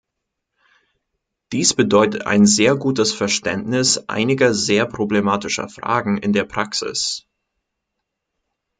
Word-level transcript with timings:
Dies 1.51 1.75
bedeutet 1.75 2.25
ein 2.25 2.47
sehr 2.47 2.75
gutes 2.75 3.13
Verständnis 3.13 4.09
einiger 4.09 4.51
sehr 4.55 4.87
problematischer 4.87 5.69
Fragen 5.69 6.17
in 6.17 6.33
der 6.33 6.45
Praxis. 6.45 7.27